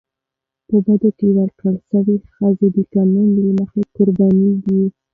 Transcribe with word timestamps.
په 0.67 0.75
بدو 0.85 1.09
کي 1.17 1.27
ورکول 1.37 1.75
سوي 1.89 2.17
ښځي 2.33 2.67
د 2.75 2.77
قانون 2.93 3.27
له 3.35 3.51
مخي 3.59 3.81
قرباني 3.95 4.51
دي. 4.63 4.81